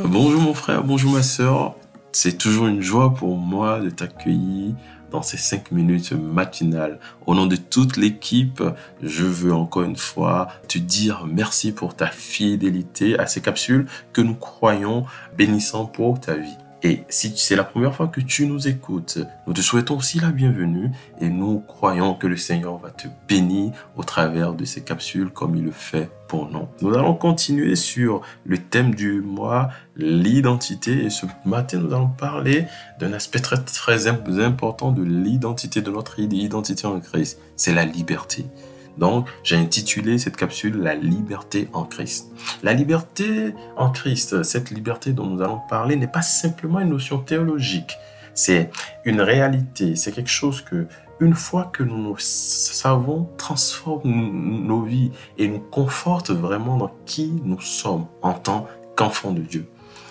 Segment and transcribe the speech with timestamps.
[0.00, 1.76] Bonjour mon frère, bonjour ma soeur.
[2.10, 4.74] C'est toujours une joie pour moi de t'accueillir
[5.12, 6.98] dans ces cinq minutes matinales.
[7.26, 8.60] Au nom de toute l'équipe,
[9.04, 14.20] je veux encore une fois te dire merci pour ta fidélité à ces capsules que
[14.20, 15.06] nous croyons
[15.38, 16.58] bénissant pour ta vie.
[16.86, 20.28] Et si c'est la première fois que tu nous écoutes, nous te souhaitons aussi la
[20.28, 25.30] bienvenue et nous croyons que le Seigneur va te bénir au travers de ces capsules
[25.30, 26.68] comme il le fait pour nous.
[26.82, 31.04] Nous allons continuer sur le thème du mois, l'identité.
[31.04, 32.66] Et ce matin, nous allons parler
[33.00, 37.40] d'un aspect très, important de l'identité, de notre identité en Christ.
[37.56, 38.44] C'est la liberté.
[38.98, 42.32] Donc, j'ai intitulé cette capsule La liberté en Christ.
[42.62, 47.18] La liberté en Christ, cette liberté dont nous allons parler, n'est pas simplement une notion
[47.18, 47.96] théologique.
[48.34, 48.70] C'est
[49.04, 50.86] une réalité, c'est quelque chose que,
[51.20, 54.10] une fois que nous nous savons, transforme
[54.66, 59.66] nos vies et nous conforte vraiment dans qui nous sommes en tant qu'enfants de Dieu.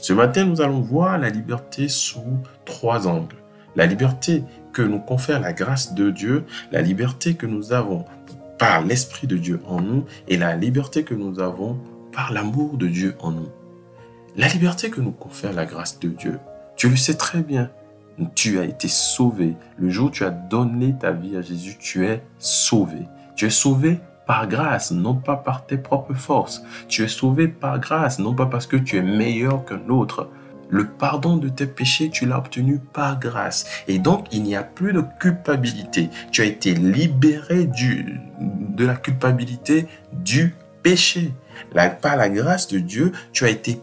[0.00, 3.36] Ce matin, nous allons voir la liberté sous trois angles.
[3.74, 8.04] La liberté que nous confère la grâce de Dieu, la liberté que nous avons
[8.64, 11.78] par l'Esprit de Dieu en nous et la liberté que nous avons
[12.12, 13.50] par l'amour de Dieu en nous.
[14.36, 16.38] La liberté que nous confère la grâce de Dieu,
[16.74, 17.70] tu le sais très bien,
[18.34, 19.54] tu as été sauvé.
[19.76, 23.00] Le jour où tu as donné ta vie à Jésus, tu es sauvé.
[23.36, 26.64] Tu es sauvé par grâce, non pas par tes propres forces.
[26.88, 30.30] Tu es sauvé par grâce, non pas parce que tu es meilleur qu'un autre,
[30.68, 33.66] le pardon de tes péchés, tu l'as obtenu par grâce.
[33.88, 36.10] Et donc, il n'y a plus de culpabilité.
[36.32, 41.32] Tu as été libéré de la culpabilité du péché.
[42.02, 43.80] par la grâce de Dieu, tu as été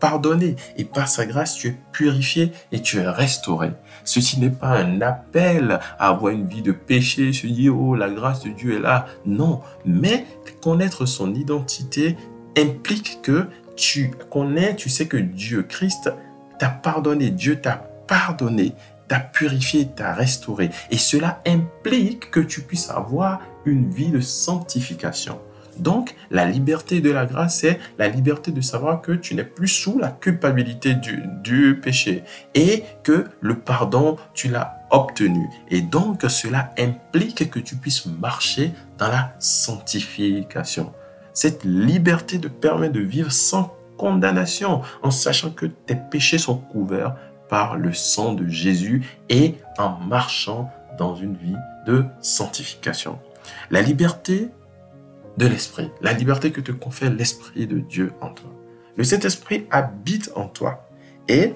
[0.00, 3.72] pardonné et par sa grâce, tu es purifié et tu es restauré.
[4.04, 8.08] Ceci n'est pas un appel à avoir une vie de péché, se dire, oh, la
[8.08, 9.06] grâce de Dieu est là.
[9.26, 10.26] Non, mais
[10.62, 12.16] connaître son identité
[12.56, 13.46] implique que
[13.80, 16.12] tu connais, tu sais que Dieu, Christ,
[16.58, 18.74] t'a pardonné, Dieu t'a pardonné,
[19.08, 20.68] t'a purifié, t'a restauré.
[20.90, 25.40] Et cela implique que tu puisses avoir une vie de sanctification.
[25.78, 29.68] Donc, la liberté de la grâce, c'est la liberté de savoir que tu n'es plus
[29.68, 35.48] sous la culpabilité du, du péché et que le pardon, tu l'as obtenu.
[35.70, 40.92] Et donc, cela implique que tu puisses marcher dans la sanctification.
[41.32, 47.16] Cette liberté te permet de vivre sans condamnation, en sachant que tes péchés sont couverts
[47.50, 51.56] par le sang de Jésus et en marchant dans une vie
[51.86, 53.18] de sanctification.
[53.70, 54.48] La liberté
[55.36, 58.48] de l'Esprit, la liberté que te confère l'Esprit de Dieu en toi.
[58.96, 60.88] Le Saint-Esprit habite en toi
[61.28, 61.52] et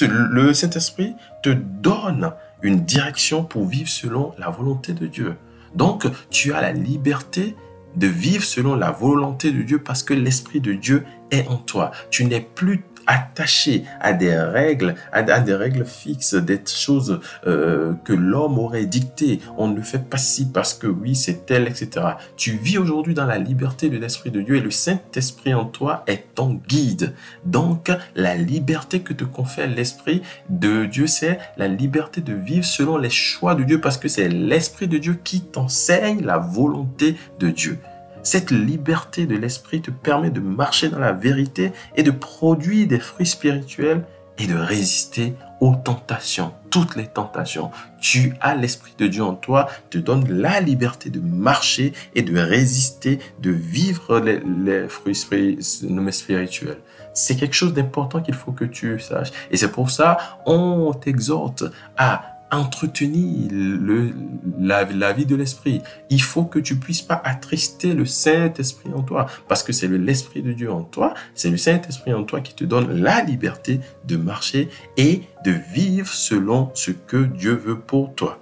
[0.00, 5.36] le Saint-Esprit te donne une direction pour vivre selon la volonté de Dieu.
[5.76, 7.54] Donc, tu as la liberté
[7.96, 11.90] de vivre selon la volonté de Dieu parce que l'Esprit de Dieu est en toi.
[12.10, 18.12] Tu n'es plus attaché à des règles, à, des règles fixes, des choses euh, que
[18.12, 19.40] l'homme aurait dictées.
[19.56, 22.06] On ne fait pas si parce que oui, c'est tel, etc.
[22.36, 26.04] Tu vis aujourd'hui dans la liberté de l'Esprit de Dieu et le Saint-Esprit en toi
[26.06, 27.14] est ton guide.
[27.44, 32.96] Donc, la liberté que te confère l'Esprit de Dieu, c'est la liberté de vivre selon
[32.96, 37.50] les choix de Dieu parce que c'est l'Esprit de Dieu qui t'enseigne la volonté de
[37.50, 37.78] Dieu.
[38.24, 42.98] Cette liberté de l'esprit te permet de marcher dans la vérité et de produire des
[42.98, 44.02] fruits spirituels
[44.38, 47.70] et de résister aux tentations, toutes les tentations.
[48.00, 52.38] Tu as l'Esprit de Dieu en toi, te donne la liberté de marcher et de
[52.38, 56.78] résister, de vivre les, les fruits spirituels.
[57.12, 59.30] C'est quelque chose d'important qu'il faut que tu saches.
[59.50, 61.64] Et c'est pour ça, on t'exhorte
[61.96, 64.12] à entretenir le,
[64.58, 65.82] la, vie de l'esprit.
[66.10, 70.42] Il faut que tu puisses pas attrister le Saint-Esprit en toi, parce que c'est l'Esprit
[70.42, 74.16] de Dieu en toi, c'est le Saint-Esprit en toi qui te donne la liberté de
[74.16, 78.40] marcher et de vivre selon ce que Dieu veut pour toi.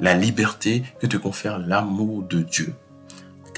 [0.00, 2.74] La liberté que te confère l'amour de Dieu.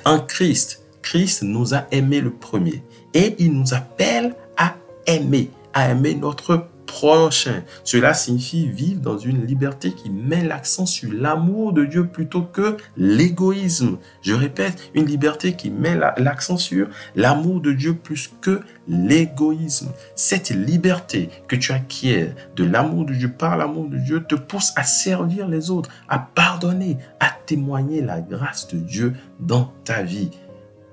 [0.04, 2.82] En Christ, Christ nous a aimés le premier
[3.14, 7.62] et il nous appelle à aimer, à aimer notre prochain.
[7.84, 12.76] Cela signifie vivre dans une liberté qui met l'accent sur l'amour de Dieu plutôt que
[12.98, 13.96] l'égoïsme.
[14.20, 19.88] Je répète, une liberté qui met l'accent sur l'amour de Dieu plus que l'égoïsme.
[20.16, 24.74] Cette liberté que tu acquiers de l'amour de Dieu par l'amour de Dieu te pousse
[24.76, 30.30] à servir les autres, à pardonner, à témoigner la grâce de Dieu dans ta vie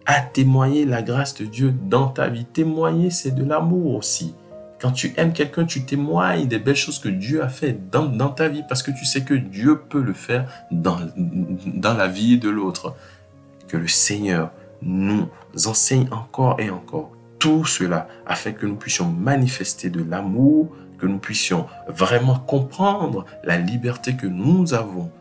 [0.06, 2.44] à témoigner la grâce de Dieu dans ta vie.
[2.44, 4.34] Témoigner, c'est de l'amour aussi.
[4.80, 8.48] Quand tu aimes quelqu'un, tu témoignes des belles choses que Dieu a fait dans, ta
[8.48, 12.50] vie parce que tu sais que Dieu peut le faire dans, dans la vie de
[12.50, 12.96] l'autre.
[13.68, 15.28] Que le Seigneur nous
[15.66, 21.20] enseigne encore et encore tout cela afin que nous puissions manifester de l'amour, que nous
[21.20, 25.12] puissions vraiment comprendre la liberté que nous avons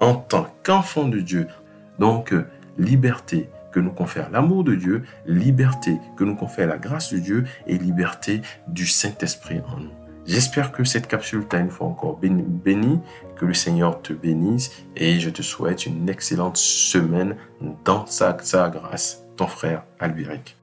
[0.00, 1.48] en tant qu'enfants de Dieu.
[1.98, 2.34] Donc,
[2.78, 3.48] liberté
[3.78, 7.78] que nous confère l'amour de Dieu, liberté que nous confère la grâce de Dieu et
[7.78, 9.92] liberté du Saint-Esprit en nous.
[10.26, 12.98] J'espère que cette capsule t'a une fois encore béni,
[13.36, 17.36] que le Seigneur te bénisse et je te souhaite une excellente semaine
[17.84, 19.24] dans sa, sa grâce.
[19.36, 20.57] Ton frère Albéric.